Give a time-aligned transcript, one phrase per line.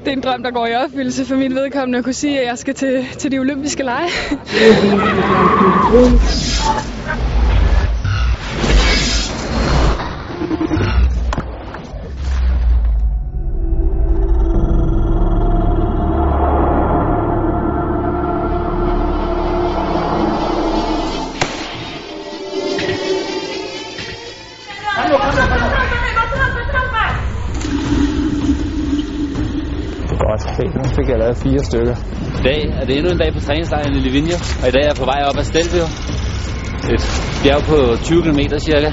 [0.00, 2.46] Det er en drøm, der går i opfyldelse for mit vedkommende at kunne sige, at
[2.46, 4.08] jeg skal til, til de olympiske lege.
[24.96, 25.43] Hallo
[30.38, 31.94] Se, nu fik jeg lavet fire stykker.
[32.40, 34.90] I dag er det endnu en dag på træningslejren i Livigno, og i dag er
[34.92, 35.86] jeg på vej op ad Stelvio.
[36.94, 37.02] Et
[37.42, 38.90] bjerg på 20 km cirka.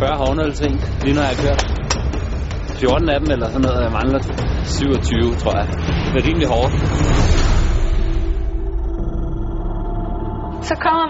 [0.00, 1.62] Før hårdnølting, lige når jeg har kørt.
[2.80, 4.20] 14 af dem eller sådan noget, jeg mangler
[4.64, 5.66] 27, tror jeg.
[6.12, 6.72] Det er rimelig hårdt.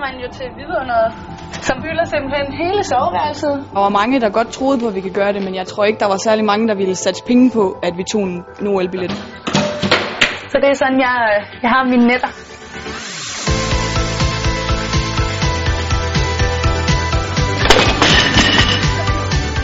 [0.06, 1.08] Man jo til vidunderet,
[1.68, 3.54] som fylder simpelthen hele soveværelset.
[3.74, 5.84] Der var mange, der godt troede på, at vi kan gøre det, men jeg tror
[5.84, 9.12] ikke, der var særlig mange, der ville satse penge på, at vi tog en OL-billet.
[10.52, 11.16] Så det er sådan, jeg,
[11.62, 12.30] jeg har mine netter.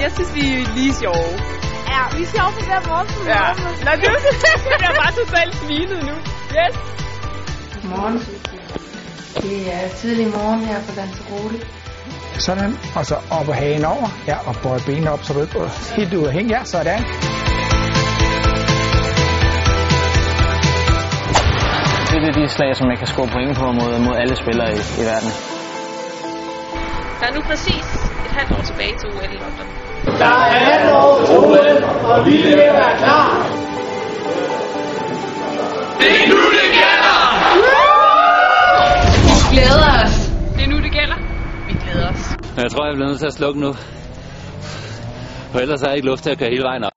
[0.03, 1.31] Jeg synes, vi er lige sjove.
[1.93, 3.07] Ja, vi er sjove på hver måde.
[3.33, 3.45] Ja.
[3.87, 6.15] Nå, det er jeg bliver bare totalt svinet nu.
[6.59, 6.75] Yes.
[7.75, 8.56] Godmorgen.
[9.43, 11.67] Det er tidlig morgen her på Lanzarote.
[12.39, 14.09] Sådan, og så op og hagen over.
[14.27, 15.61] Ja, og bøje benene op, så du ikke
[15.97, 16.51] helt ud af hænge.
[16.57, 17.03] Ja, sådan.
[22.11, 24.81] Det er de slag, som jeg kan score point på mod, mod alle spillere i,
[25.01, 25.31] i verden.
[27.21, 27.87] Der er nu præcis
[28.27, 29.67] et halvt år tilbage til OL i London.
[32.25, 33.16] Glæder
[42.57, 43.73] Men jeg tror, jeg bliver nødt til at slukke nu.
[45.53, 46.96] For ellers er jeg ikke luft til at køre hele vejen op.